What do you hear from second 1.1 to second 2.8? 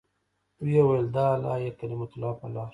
د اعلاى کلمة الله په لاره.